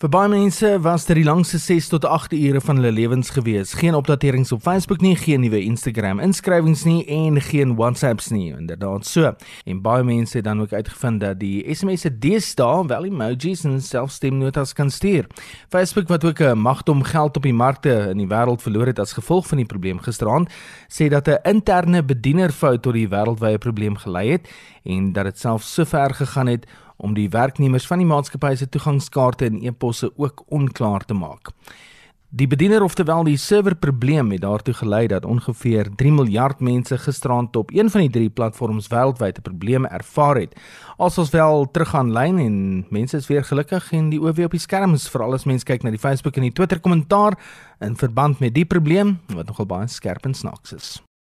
[0.00, 3.74] Vir baie mense was dit die langste 6 tot 8 ure van hulle lewens gewees.
[3.76, 8.46] Geen opdaterings op Facebook nie, geen nuwe Instagram inskrywings nie en geen WhatsApps nie.
[8.56, 9.34] Inderdaad so.
[9.68, 13.76] En baie mense het dan ook uitgevind dat die SMS se deesdae wel emojis en
[13.84, 15.28] selfstemnotas kan stuur.
[15.68, 18.98] Facebook wat ook 'n magte om geld op die markte in die wêreld verloor het
[18.98, 20.48] as gevolg van die probleem gisteraand,
[20.88, 24.48] sê dat 'n interne bedienerfout tot die wêreldwye probleem gelei het
[24.82, 26.66] en dat dit self so ver gegaan het
[27.00, 31.54] om die werknemers van die maatskappy se toegangskaarte en e-posse ook onklaar te maak.
[32.30, 37.72] Die bediener ofterwel die serverprobleem het daartoe gelei dat ongeveer 3 miljard mense gisterand op
[37.74, 40.54] een van die drie platforms wêreldwyd 'n probleem ervaar het.
[40.96, 44.60] As ons wel terug aanlyn en mense is weer gelukkig en die OW op die
[44.60, 47.38] skerms veral as mense kyk na die Facebook en die Twitter kommentaar
[47.80, 51.09] in verband met die probleem wat nogal baie skerp en snaaks is.